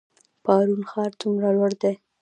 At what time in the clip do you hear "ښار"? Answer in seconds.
0.89-1.11